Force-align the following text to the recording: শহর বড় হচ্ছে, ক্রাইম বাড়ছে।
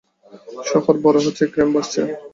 শহর 0.65 0.95
বড় 1.03 1.17
হচ্ছে, 1.25 1.43
ক্রাইম 1.47 1.69
বাড়ছে। 1.75 2.01